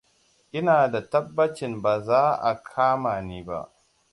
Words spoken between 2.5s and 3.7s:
kamani ba.